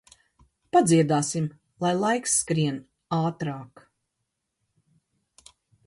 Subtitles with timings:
[0.75, 1.45] Padziedāsim,
[1.85, 2.81] lai laiks skrien
[3.21, 3.87] ātrāk.